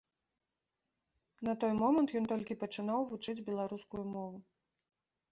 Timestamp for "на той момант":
1.47-2.13